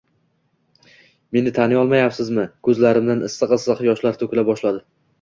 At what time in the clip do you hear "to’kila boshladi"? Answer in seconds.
4.25-4.87